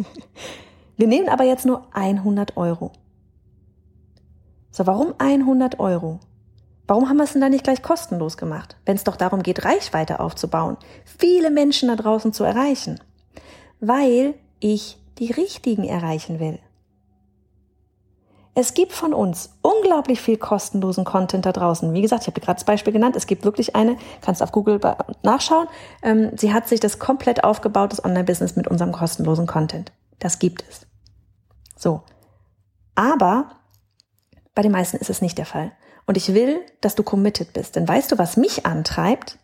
wir 0.98 1.08
nehmen 1.08 1.30
aber 1.30 1.44
jetzt 1.44 1.66
nur 1.66 1.86
100 1.94 2.58
Euro. 2.58 2.92
So, 4.72 4.86
warum 4.86 5.14
100 5.18 5.80
Euro? 5.80 6.20
Warum 6.88 7.08
haben 7.08 7.18
wir 7.18 7.24
es 7.24 7.34
denn 7.34 7.42
da 7.42 7.50
nicht 7.50 7.64
gleich 7.64 7.84
kostenlos 7.84 8.38
gemacht, 8.38 8.76
wenn 8.86 8.96
es 8.96 9.04
doch 9.04 9.16
darum 9.16 9.44
geht, 9.44 9.64
Reichweite 9.64 10.20
aufzubauen, 10.20 10.78
viele 11.06 11.52
Menschen 11.52 11.90
da 11.90 11.96
draußen 11.96 12.34
zu 12.34 12.44
erreichen? 12.44 13.00
Weil 13.80 14.34
ich 14.60 14.98
die 15.20 15.32
richtigen 15.32 15.84
erreichen 15.84 16.40
will. 16.40 16.60
Es 18.56 18.74
gibt 18.74 18.92
von 18.92 19.14
uns 19.14 19.52
unglaublich 19.62 20.20
viel 20.20 20.38
kostenlosen 20.38 21.06
Content 21.06 21.46
da 21.46 21.52
draußen. 21.52 21.94
Wie 21.94 22.02
gesagt, 22.02 22.24
ich 22.24 22.28
habe 22.28 22.42
gerade 22.42 22.58
das 22.58 22.66
Beispiel 22.66 22.92
genannt. 22.92 23.16
Es 23.16 23.28
gibt 23.28 23.46
wirklich 23.46 23.76
eine, 23.76 23.96
kannst 24.22 24.44
auf 24.44 24.52
Google 24.52 24.82
nachschauen. 25.24 25.68
Ähm, 26.02 26.32
sie 26.36 26.52
hat 26.52 26.68
sich 26.68 26.80
das 26.80 27.00
komplett 27.00 27.44
aufgebaut, 27.44 27.92
das 27.92 28.04
Online-Business 28.04 28.56
mit 28.56 28.68
unserem 28.68 28.92
kostenlosen 28.92 29.48
Content. 29.48 29.92
Das 30.18 30.40
gibt 30.40 30.66
es. 30.68 30.88
So. 31.78 32.02
Aber 32.96 33.52
bei 34.60 34.64
den 34.64 34.74
meisten 34.74 34.98
ist 34.98 35.10
es 35.10 35.22
nicht 35.22 35.38
der 35.38 35.46
Fall. 35.46 35.72
Und 36.06 36.18
ich 36.18 36.34
will, 36.34 36.60
dass 36.82 36.96
du 36.96 37.02
committed 37.02 37.54
bist. 37.54 37.78
Denn 37.78 37.88
weißt 37.88 38.12
du, 38.12 38.18
was 38.18 38.36
mich 38.36 38.66
antreibt? 38.66 39.40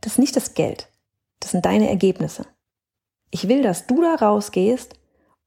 Das 0.00 0.14
ist 0.14 0.18
nicht 0.18 0.34
das 0.34 0.54
Geld. 0.54 0.88
Das 1.38 1.52
sind 1.52 1.64
deine 1.64 1.88
Ergebnisse. 1.88 2.44
Ich 3.30 3.46
will, 3.46 3.62
dass 3.62 3.86
du 3.86 4.02
da 4.02 4.16
rausgehst 4.16 4.94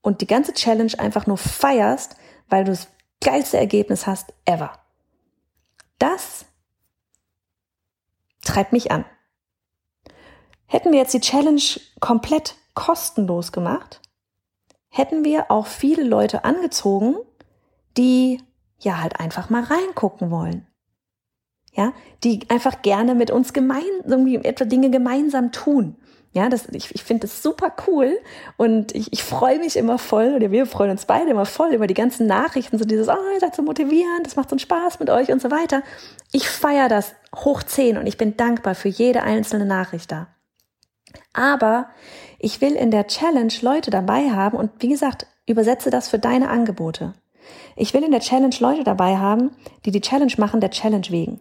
und 0.01 0.21
die 0.21 0.27
ganze 0.27 0.53
Challenge 0.53 0.93
einfach 0.97 1.27
nur 1.27 1.37
feierst, 1.37 2.15
weil 2.47 2.63
du 2.63 2.71
das 2.71 2.87
geilste 3.19 3.57
Ergebnis 3.57 4.07
hast 4.07 4.33
ever. 4.45 4.79
Das 5.99 6.45
treibt 8.45 8.71
mich 8.71 8.93
an. 8.93 9.03
Hätten 10.67 10.93
wir 10.93 10.99
jetzt 10.99 11.13
die 11.13 11.19
Challenge 11.19 11.61
komplett 11.99 12.55
kostenlos 12.75 13.51
gemacht, 13.51 13.99
hätten 14.87 15.25
wir 15.25 15.51
auch 15.51 15.67
viele 15.67 16.03
Leute 16.03 16.45
angezogen, 16.45 17.17
die 17.97 18.41
ja 18.79 19.01
halt 19.01 19.19
einfach 19.19 19.49
mal 19.49 19.63
reingucken 19.63 20.31
wollen. 20.31 20.67
Ja, 21.73 21.91
die 22.23 22.41
einfach 22.49 22.81
gerne 22.83 23.15
mit 23.15 23.31
uns 23.31 23.51
gemein, 23.51 23.83
irgendwie 24.05 24.35
etwa 24.37 24.63
Dinge 24.63 24.89
gemeinsam 24.89 25.51
tun. 25.51 25.97
Ja, 26.31 26.49
das, 26.49 26.67
ich, 26.71 26.93
ich 26.93 27.03
finde 27.03 27.27
das 27.27 27.41
super 27.41 27.73
cool 27.87 28.17
und 28.57 28.93
ich, 28.93 29.13
ich 29.13 29.23
freue 29.23 29.57
mich 29.59 29.77
immer 29.77 29.97
voll, 29.97 30.33
oder 30.35 30.51
wir 30.51 30.65
freuen 30.65 30.91
uns 30.91 31.05
beide 31.05 31.31
immer 31.31 31.45
voll 31.45 31.73
über 31.73 31.87
die 31.87 31.93
ganzen 31.93 32.27
Nachrichten, 32.27 32.77
so 32.77 32.83
dieses, 32.83 33.07
oh, 33.07 33.33
ihr 33.33 33.39
seid 33.39 33.55
so 33.55 33.61
motivierend, 33.61 34.25
das 34.25 34.35
macht 34.35 34.49
so 34.49 34.53
einen 34.53 34.59
Spaß 34.59 34.99
mit 34.99 35.09
euch 35.09 35.31
und 35.31 35.41
so 35.41 35.49
weiter. 35.49 35.81
Ich 36.33 36.49
feiere 36.49 36.89
das 36.89 37.13
hoch 37.33 37.63
zehn 37.63 37.97
und 37.97 38.05
ich 38.05 38.17
bin 38.17 38.35
dankbar 38.35 38.75
für 38.75 38.89
jede 38.89 39.23
einzelne 39.23 39.65
Nachricht 39.65 40.11
da. 40.11 40.27
Aber 41.31 41.87
ich 42.37 42.59
will 42.59 42.73
in 42.73 42.91
der 42.91 43.07
Challenge 43.07 43.53
Leute 43.61 43.89
dabei 43.89 44.31
haben 44.31 44.57
und 44.57 44.71
wie 44.79 44.89
gesagt, 44.89 45.27
übersetze 45.45 45.89
das 45.89 46.09
für 46.09 46.19
deine 46.19 46.49
Angebote. 46.49 47.13
Ich 47.75 47.93
will 47.93 48.03
in 48.03 48.11
der 48.11 48.21
Challenge 48.21 48.55
Leute 48.59 48.83
dabei 48.83 49.17
haben, 49.17 49.51
die 49.85 49.91
die 49.91 50.01
Challenge 50.01 50.33
machen 50.37 50.61
der 50.61 50.71
Challenge 50.71 51.07
wegen. 51.09 51.39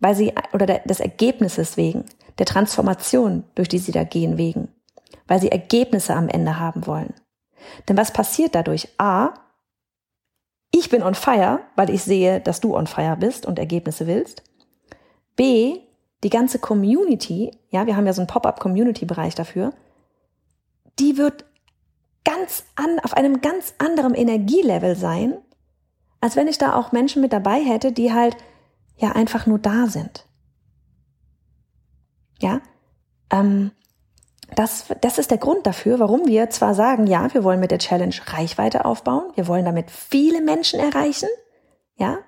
Weil 0.00 0.14
sie, 0.14 0.32
oder 0.52 0.66
der, 0.66 0.80
des 0.80 1.00
Ergebnisses 1.00 1.76
wegen 1.76 2.04
der 2.38 2.46
Transformation, 2.46 3.44
durch 3.54 3.68
die 3.68 3.78
sie 3.78 3.92
da 3.92 4.04
gehen, 4.04 4.38
wegen, 4.38 4.68
weil 5.26 5.40
sie 5.40 5.52
Ergebnisse 5.52 6.14
am 6.14 6.28
Ende 6.28 6.58
haben 6.58 6.86
wollen. 6.86 7.14
Denn 7.88 7.96
was 7.96 8.12
passiert 8.12 8.54
dadurch? 8.54 8.88
A, 8.98 9.34
ich 10.70 10.90
bin 10.90 11.02
on 11.02 11.14
fire, 11.14 11.60
weil 11.76 11.90
ich 11.90 12.02
sehe, 12.02 12.40
dass 12.40 12.60
du 12.60 12.76
on 12.76 12.86
fire 12.86 13.16
bist 13.16 13.46
und 13.46 13.58
Ergebnisse 13.58 14.06
willst. 14.06 14.42
B, 15.36 15.78
die 16.24 16.30
ganze 16.30 16.58
Community, 16.58 17.52
ja, 17.70 17.86
wir 17.86 17.96
haben 17.96 18.06
ja 18.06 18.12
so 18.12 18.22
einen 18.22 18.28
Pop-up-Community-Bereich 18.28 19.34
dafür, 19.34 19.72
die 20.98 21.16
wird 21.16 21.44
ganz 22.24 22.64
an, 22.74 22.98
auf 23.00 23.14
einem 23.14 23.40
ganz 23.40 23.74
anderen 23.78 24.14
Energielevel 24.14 24.96
sein, 24.96 25.34
als 26.20 26.36
wenn 26.36 26.48
ich 26.48 26.58
da 26.58 26.74
auch 26.74 26.92
Menschen 26.92 27.20
mit 27.20 27.32
dabei 27.32 27.60
hätte, 27.62 27.92
die 27.92 28.12
halt 28.12 28.36
ja 28.96 29.12
einfach 29.12 29.46
nur 29.46 29.58
da 29.58 29.86
sind. 29.86 30.26
Ja, 32.40 32.60
ähm, 33.30 33.72
das, 34.54 34.86
das 35.00 35.18
ist 35.18 35.30
der 35.30 35.38
Grund 35.38 35.66
dafür, 35.66 35.98
warum 35.98 36.26
wir 36.26 36.50
zwar 36.50 36.74
sagen, 36.74 37.06
ja, 37.06 37.32
wir 37.34 37.44
wollen 37.44 37.60
mit 37.60 37.70
der 37.70 37.78
Challenge 37.78 38.14
Reichweite 38.26 38.84
aufbauen, 38.84 39.32
wir 39.34 39.48
wollen 39.48 39.64
damit 39.64 39.90
viele 39.90 40.40
Menschen 40.40 40.80
erreichen, 40.80 41.28
ja, 41.96 42.18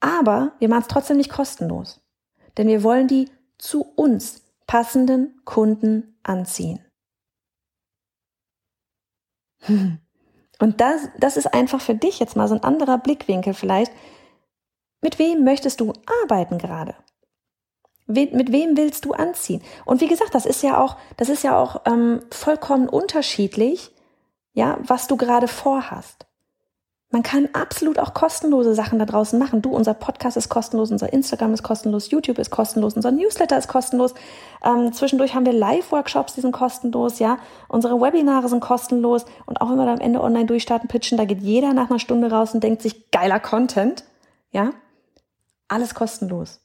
aber 0.00 0.52
wir 0.58 0.68
machen 0.68 0.82
es 0.82 0.88
trotzdem 0.88 1.16
nicht 1.16 1.30
kostenlos. 1.30 2.00
Denn 2.56 2.68
wir 2.68 2.82
wollen 2.82 3.08
die 3.08 3.30
zu 3.58 3.82
uns 3.96 4.42
passenden 4.66 5.40
Kunden 5.44 6.18
anziehen. 6.22 6.85
Und 10.58 10.80
das, 10.80 11.08
das 11.18 11.36
ist 11.36 11.52
einfach 11.52 11.80
für 11.80 11.94
dich 11.94 12.18
jetzt 12.18 12.36
mal 12.36 12.48
so 12.48 12.54
ein 12.54 12.62
anderer 12.62 12.98
Blickwinkel 12.98 13.54
vielleicht. 13.54 13.92
Mit 15.02 15.18
wem 15.18 15.44
möchtest 15.44 15.80
du 15.80 15.92
arbeiten 16.22 16.58
gerade? 16.58 16.94
mit 18.08 18.52
wem 18.52 18.76
willst 18.76 19.04
du 19.04 19.14
anziehen? 19.14 19.62
Und 19.84 20.00
wie 20.00 20.06
gesagt, 20.06 20.34
das 20.34 20.46
ist 20.46 20.62
ja 20.62 20.80
auch, 20.80 20.96
das 21.16 21.28
ist 21.28 21.42
ja 21.42 21.58
auch 21.58 21.82
ähm, 21.86 22.20
vollkommen 22.30 22.88
unterschiedlich, 22.88 23.90
ja, 24.52 24.78
was 24.80 25.08
du 25.08 25.16
gerade 25.16 25.48
vorhast. 25.48 26.25
Man 27.10 27.22
kann 27.22 27.48
absolut 27.52 28.00
auch 28.00 28.14
kostenlose 28.14 28.74
Sachen 28.74 28.98
da 28.98 29.06
draußen 29.06 29.38
machen. 29.38 29.62
Du, 29.62 29.70
unser 29.70 29.94
Podcast 29.94 30.36
ist 30.36 30.48
kostenlos, 30.48 30.90
unser 30.90 31.12
Instagram 31.12 31.54
ist 31.54 31.62
kostenlos, 31.62 32.10
YouTube 32.10 32.38
ist 32.38 32.50
kostenlos, 32.50 32.94
unser 32.94 33.12
Newsletter 33.12 33.56
ist 33.56 33.68
kostenlos. 33.68 34.12
Ähm, 34.64 34.92
zwischendurch 34.92 35.34
haben 35.34 35.46
wir 35.46 35.52
Live-Workshops, 35.52 36.34
die 36.34 36.40
sind 36.40 36.50
kostenlos, 36.50 37.20
ja. 37.20 37.38
Unsere 37.68 38.00
Webinare 38.00 38.48
sind 38.48 38.60
kostenlos. 38.60 39.24
Und 39.46 39.60
auch 39.60 39.70
wenn 39.70 39.76
wir 39.76 39.86
da 39.86 39.92
am 39.92 40.00
Ende 40.00 40.20
online 40.20 40.46
durchstarten, 40.46 40.88
pitchen, 40.88 41.16
da 41.16 41.24
geht 41.24 41.42
jeder 41.42 41.74
nach 41.74 41.90
einer 41.90 42.00
Stunde 42.00 42.28
raus 42.28 42.54
und 42.54 42.64
denkt 42.64 42.82
sich, 42.82 43.10
geiler 43.12 43.38
Content, 43.38 44.04
ja. 44.50 44.70
Alles 45.68 45.94
kostenlos. 45.94 46.60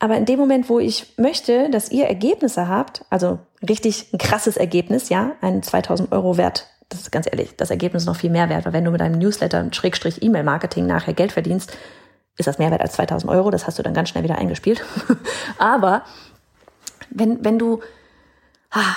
Aber 0.00 0.16
in 0.16 0.24
dem 0.24 0.40
Moment, 0.40 0.68
wo 0.68 0.80
ich 0.80 1.16
möchte, 1.16 1.70
dass 1.70 1.92
ihr 1.92 2.06
Ergebnisse 2.06 2.66
habt, 2.66 3.04
also 3.10 3.38
richtig 3.66 4.12
ein 4.12 4.18
krasses 4.18 4.56
Ergebnis, 4.56 5.08
ja, 5.08 5.36
ein 5.40 5.62
2000 5.62 6.10
Euro 6.10 6.36
Wert, 6.36 6.66
das 6.92 7.00
ist 7.00 7.10
ganz 7.10 7.26
ehrlich, 7.26 7.56
das 7.56 7.70
Ergebnis 7.70 8.02
ist 8.02 8.06
noch 8.06 8.16
viel 8.16 8.30
mehr 8.30 8.48
wert, 8.48 8.64
weil 8.66 8.72
wenn 8.72 8.84
du 8.84 8.90
mit 8.90 9.00
deinem 9.00 9.18
Newsletter 9.18 9.66
Schrägstrich 9.72 10.22
E-Mail-Marketing 10.22 10.86
nachher 10.86 11.14
Geld 11.14 11.32
verdienst, 11.32 11.76
ist 12.36 12.46
das 12.46 12.58
mehr 12.58 12.70
wert 12.70 12.80
als 12.80 12.94
2000 12.94 13.30
Euro, 13.30 13.50
das 13.50 13.66
hast 13.66 13.78
du 13.78 13.82
dann 13.82 13.94
ganz 13.94 14.08
schnell 14.08 14.24
wieder 14.24 14.38
eingespielt. 14.38 14.84
Aber 15.58 16.02
wenn, 17.10 17.44
wenn 17.44 17.58
du, 17.58 17.80
ah, 18.70 18.96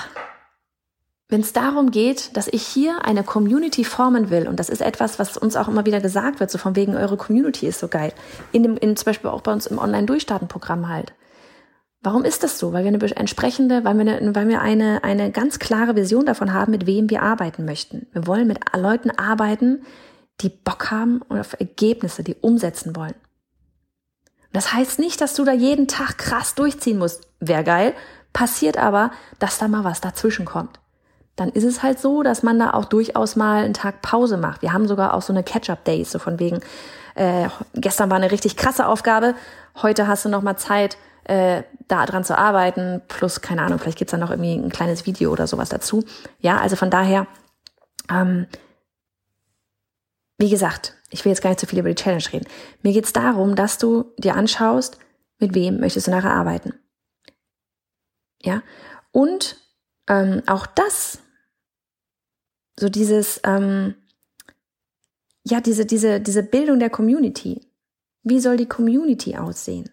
wenn 1.28 1.40
es 1.40 1.52
darum 1.52 1.90
geht, 1.90 2.36
dass 2.36 2.48
ich 2.48 2.62
hier 2.62 3.04
eine 3.04 3.24
Community 3.24 3.84
formen 3.84 4.30
will, 4.30 4.46
und 4.46 4.60
das 4.60 4.68
ist 4.68 4.80
etwas, 4.80 5.18
was 5.18 5.36
uns 5.36 5.56
auch 5.56 5.68
immer 5.68 5.84
wieder 5.84 6.00
gesagt 6.00 6.40
wird, 6.40 6.50
so 6.50 6.58
von 6.58 6.76
wegen 6.76 6.96
eure 6.96 7.16
Community 7.16 7.66
ist 7.66 7.80
so 7.80 7.88
geil, 7.88 8.12
in 8.52 8.62
dem, 8.62 8.76
in, 8.76 8.96
zum 8.96 9.06
Beispiel 9.06 9.30
auch 9.30 9.40
bei 9.40 9.52
uns 9.52 9.66
im 9.66 9.78
Online-Durchstarten-Programm 9.78 10.88
halt. 10.88 11.12
Warum 12.06 12.24
ist 12.24 12.44
das 12.44 12.60
so? 12.60 12.72
Weil 12.72 12.84
wir 12.84 12.92
eine 12.92 13.16
entsprechende, 13.16 13.82
weil 13.82 13.98
wir, 13.98 14.02
eine, 14.02 14.32
weil 14.32 14.46
wir 14.46 14.60
eine, 14.60 15.02
eine 15.02 15.32
ganz 15.32 15.58
klare 15.58 15.96
Vision 15.96 16.24
davon 16.24 16.52
haben, 16.52 16.70
mit 16.70 16.86
wem 16.86 17.10
wir 17.10 17.20
arbeiten 17.20 17.64
möchten. 17.64 18.06
Wir 18.12 18.28
wollen 18.28 18.46
mit 18.46 18.60
Leuten 18.76 19.10
arbeiten, 19.10 19.84
die 20.40 20.48
Bock 20.48 20.92
haben 20.92 21.20
und 21.22 21.40
auf 21.40 21.58
Ergebnisse, 21.58 22.22
die 22.22 22.36
umsetzen 22.36 22.94
wollen. 22.94 23.16
Das 24.52 24.72
heißt 24.72 25.00
nicht, 25.00 25.20
dass 25.20 25.34
du 25.34 25.44
da 25.44 25.50
jeden 25.50 25.88
Tag 25.88 26.16
krass 26.16 26.54
durchziehen 26.54 26.98
musst. 26.98 27.26
Wäre 27.40 27.64
geil. 27.64 27.92
Passiert 28.32 28.78
aber, 28.78 29.10
dass 29.40 29.58
da 29.58 29.66
mal 29.66 29.82
was 29.82 30.00
dazwischen 30.00 30.44
kommt 30.44 30.78
dann 31.36 31.50
ist 31.50 31.64
es 31.64 31.82
halt 31.82 32.00
so, 32.00 32.22
dass 32.22 32.42
man 32.42 32.58
da 32.58 32.70
auch 32.70 32.86
durchaus 32.86 33.36
mal 33.36 33.62
einen 33.62 33.74
Tag 33.74 34.00
Pause 34.00 34.38
macht. 34.38 34.62
Wir 34.62 34.72
haben 34.72 34.88
sogar 34.88 35.12
auch 35.12 35.20
so 35.20 35.34
eine 35.34 35.42
Catch-up-Days, 35.42 36.10
so 36.10 36.18
von 36.18 36.40
wegen, 36.40 36.60
äh, 37.14 37.48
gestern 37.74 38.08
war 38.08 38.16
eine 38.16 38.30
richtig 38.30 38.56
krasse 38.56 38.86
Aufgabe, 38.86 39.34
heute 39.82 40.06
hast 40.06 40.24
du 40.24 40.30
noch 40.30 40.40
mal 40.40 40.56
Zeit, 40.56 40.96
äh, 41.26 41.64
da 41.88 42.06
dran 42.06 42.24
zu 42.24 42.38
arbeiten, 42.38 43.02
plus, 43.08 43.40
keine 43.40 43.62
Ahnung, 43.62 43.78
vielleicht 43.78 43.98
gibt's 43.98 44.12
dann 44.12 44.20
noch 44.20 44.30
irgendwie 44.30 44.54
ein 44.54 44.70
kleines 44.70 45.06
Video 45.06 45.32
oder 45.32 45.46
sowas 45.46 45.68
dazu. 45.68 46.04
Ja, 46.38 46.58
also 46.58 46.76
von 46.76 46.90
daher, 46.90 47.26
ähm, 48.10 48.46
wie 50.38 50.50
gesagt, 50.50 50.94
ich 51.10 51.24
will 51.24 51.32
jetzt 51.32 51.42
gar 51.42 51.50
nicht 51.50 51.60
zu 51.60 51.66
viel 51.66 51.78
über 51.78 51.88
die 51.88 51.94
Challenge 51.94 52.24
reden. 52.32 52.46
Mir 52.82 52.92
geht's 52.92 53.12
darum, 53.12 53.56
dass 53.56 53.78
du 53.78 54.12
dir 54.18 54.34
anschaust, 54.34 54.98
mit 55.38 55.54
wem 55.54 55.80
möchtest 55.80 56.06
du 56.06 56.10
nachher 56.12 56.32
arbeiten. 56.32 56.74
Ja, 58.42 58.62
und 59.12 59.56
ähm, 60.08 60.42
auch 60.46 60.66
das 60.66 61.18
so 62.78 62.88
dieses, 62.88 63.40
ähm, 63.44 63.94
ja, 65.44 65.60
diese, 65.60 65.86
diese, 65.86 66.20
diese 66.20 66.42
Bildung 66.42 66.78
der 66.78 66.90
Community. 66.90 67.66
Wie 68.22 68.40
soll 68.40 68.56
die 68.56 68.68
Community 68.68 69.36
aussehen? 69.36 69.90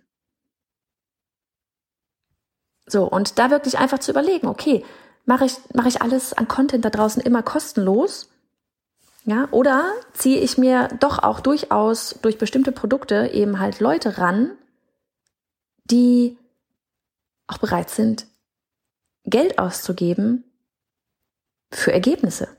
So, 2.85 3.05
und 3.05 3.39
da 3.39 3.49
wirklich 3.49 3.77
einfach 3.77 3.99
zu 3.99 4.11
überlegen, 4.11 4.47
okay, 4.47 4.83
mache 5.25 5.45
ich, 5.45 5.57
mache 5.73 5.87
ich 5.87 6.01
alles 6.01 6.33
an 6.33 6.47
Content 6.47 6.83
da 6.83 6.89
draußen 6.89 7.21
immer 7.21 7.43
kostenlos? 7.43 8.29
Ja, 9.25 9.47
oder 9.51 9.93
ziehe 10.13 10.39
ich 10.39 10.57
mir 10.57 10.89
doch 10.99 11.19
auch 11.19 11.39
durchaus 11.39 12.19
durch 12.21 12.37
bestimmte 12.37 12.73
Produkte 12.73 13.29
eben 13.33 13.59
halt 13.59 13.79
Leute 13.79 14.17
ran, 14.17 14.51
die 15.85 16.37
auch 17.47 17.57
bereit 17.57 17.89
sind, 17.89 18.27
Geld 19.23 19.59
auszugeben 19.59 20.43
für 21.71 21.93
Ergebnisse. 21.93 22.49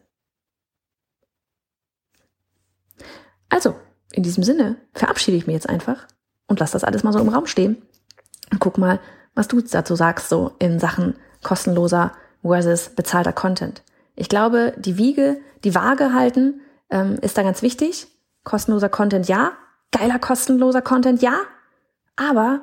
Also, 3.51 3.77
in 4.13 4.23
diesem 4.23 4.43
Sinne 4.43 4.77
verabschiede 4.95 5.37
ich 5.37 5.47
mich 5.47 5.55
jetzt 5.55 5.69
einfach 5.69 6.07
und 6.47 6.61
lass 6.61 6.71
das 6.71 6.85
alles 6.85 7.03
mal 7.03 7.13
so 7.13 7.19
im 7.19 7.29
Raum 7.29 7.47
stehen 7.47 7.83
und 8.51 8.59
guck 8.59 8.79
mal, 8.79 9.01
was 9.35 9.49
du 9.49 9.61
dazu 9.61 9.97
sagst, 9.97 10.29
so 10.29 10.53
in 10.59 10.79
Sachen 10.79 11.17
kostenloser 11.43 12.13
versus 12.43 12.91
bezahlter 12.91 13.33
Content. 13.33 13.83
Ich 14.17 14.29
glaube, 14.29 14.75
die 14.77 14.97
Wiege, 14.97 15.39
die 15.65 15.75
Waage 15.75 16.13
halten, 16.13 16.61
ähm, 16.91 17.19
ist 17.21 17.37
da 17.37 17.43
ganz 17.43 17.63
wichtig. 17.63 18.07
Kostenloser 18.45 18.89
Content 18.89 19.27
ja, 19.29 19.53
geiler 19.91 20.19
kostenloser 20.19 20.83
Content 20.83 21.23
ja, 21.23 21.39
aber 22.17 22.61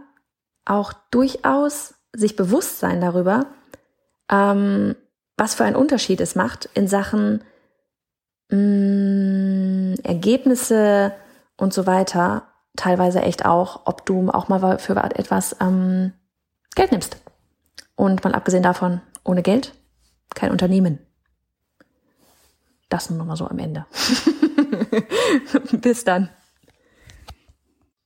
auch 0.66 0.94
durchaus 1.12 1.96
sich 2.14 2.36
bewusst 2.36 2.80
sein 2.80 3.02
darüber, 3.02 3.48
ähm, 4.30 4.96
was 5.38 5.56
für 5.56 5.64
einen 5.64 5.76
Unterschied 5.76 6.22
es 6.22 6.36
macht 6.36 6.70
in 6.74 6.88
Sachen 6.88 7.44
mh, 8.50 8.58
mm, 8.58 9.96
Ergebnisse 10.04 11.14
und 11.58 11.74
so 11.74 11.88
weiter, 11.88 12.44
teilweise 12.76 13.22
echt 13.22 13.46
auch, 13.46 13.82
ob 13.86 14.06
du 14.06 14.30
auch 14.30 14.48
mal 14.48 14.78
für 14.78 14.96
etwas 14.96 15.56
ähm, 15.60 16.14
Geld 16.76 16.92
nimmst. 16.92 17.18
Und 17.96 18.24
mal 18.24 18.34
abgesehen 18.34 18.64
davon, 18.64 19.02
ohne 19.24 19.44
Geld 19.44 19.74
kein 20.34 20.52
Unternehmen. 20.52 21.00
Das 22.90 23.10
nur 23.10 23.26
mal 23.26 23.36
so 23.36 23.48
am 23.48 23.60
Ende. 23.60 23.86
Bis 25.72 26.04
dann. 26.04 26.30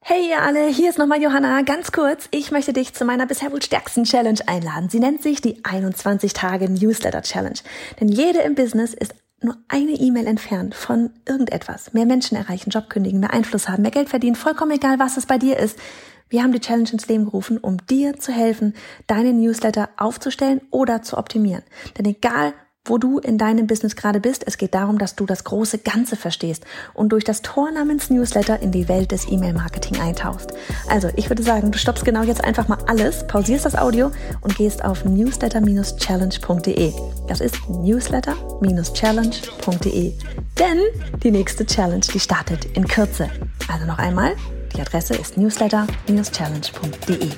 Hey 0.08 0.30
ihr 0.30 0.44
alle, 0.44 0.68
hier 0.68 0.92
ist 0.92 1.00
nochmal 1.00 1.20
Johanna. 1.20 1.64
Ganz 1.64 1.92
kurz, 1.92 2.28
ich 2.30 2.52
möchte 2.52 2.74
dich 2.74 2.94
zu 2.94 3.06
meiner 3.06 3.26
bisher 3.26 3.52
wohl 3.52 3.64
stärksten 3.64 4.04
Challenge 4.04 4.40
einladen. 4.46 4.88
Sie 4.90 5.00
nennt 5.00 5.24
sich 5.24 5.42
die 5.42 5.66
21 5.66 6.34
Tage 6.34 6.70
Newsletter 6.70 7.24
Challenge. 7.24 7.58
Denn 8.00 8.10
jede 8.10 8.42
im 8.42 8.54
Business 8.54 8.94
ist 8.94 9.16
nur 9.42 9.58
eine 9.68 9.94
E-Mail 9.94 10.28
entfernt 10.28 10.76
von 10.76 11.10
irgendetwas. 11.28 11.94
Mehr 11.94 12.06
Menschen 12.06 12.38
erreichen, 12.38 12.70
Job 12.70 12.90
kündigen, 12.90 13.20
mehr 13.20 13.34
Einfluss 13.34 13.68
haben, 13.68 13.82
mehr 13.82 13.90
Geld 13.90 14.10
verdienen, 14.10 14.36
vollkommen 14.36 14.72
egal, 14.72 15.00
was 15.00 15.18
es 15.18 15.26
bei 15.26 15.40
dir 15.40 15.58
ist. 15.58 15.80
Wir 16.30 16.44
haben 16.44 16.52
die 16.52 16.60
Challenge 16.60 16.90
ins 16.92 17.08
Leben 17.08 17.26
gerufen, 17.26 17.58
um 17.58 17.86
dir 17.86 18.20
zu 18.20 18.32
helfen, 18.32 18.74
deine 19.08 19.34
Newsletter 19.34 19.90
aufzustellen 19.98 20.62
oder 20.72 21.02
zu 21.02 21.18
optimieren. 21.18 21.64
Denn 21.98 22.06
egal, 22.06 22.54
wo 22.86 22.98
du 22.98 23.20
in 23.20 23.38
deinem 23.38 23.68
Business 23.68 23.96
gerade 23.96 24.20
bist. 24.20 24.44
Es 24.46 24.58
geht 24.58 24.74
darum, 24.74 24.98
dass 24.98 25.16
du 25.16 25.26
das 25.26 25.44
große 25.44 25.78
Ganze 25.80 26.16
verstehst 26.16 26.64
und 26.94 27.10
durch 27.10 27.26
das 27.26 27.42
Tor 27.42 27.72
namens 27.72 28.12
Newsletter 28.12 28.62
in 28.62 28.72
die 28.72 28.88
Welt 28.88 29.12
des 29.12 29.30
E-Mail-Marketing 29.30 30.00
eintauchst. 30.00 30.54
Also, 30.88 31.10
ich 31.16 31.28
würde 31.30 31.44
sagen, 31.44 31.72
du 31.72 31.80
stoppst 31.80 32.06
genau 32.06 32.22
jetzt 32.24 32.44
einfach 32.44 32.68
mal 32.68 32.78
alles, 32.88 33.26
pausierst 33.28 33.66
das 33.66 33.76
Audio 33.76 34.12
und 34.42 34.56
gehst 34.56 34.84
auf 34.86 35.06
newsletter-challenge.de. 35.06 36.94
Das 37.28 37.42
ist 37.42 37.56
newsletter-challenge.de. 37.70 40.14
Denn 40.60 40.78
die 41.24 41.32
nächste 41.32 41.66
Challenge, 41.66 42.06
die 42.14 42.20
startet 42.20 42.66
in 42.78 42.88
Kürze. 42.88 43.32
Also 43.68 43.86
noch 43.86 43.98
einmal, 43.98 44.36
die 44.76 44.82
Adresse 44.82 45.16
ist 45.16 45.38
newsletter-challenge.de. 45.38 47.32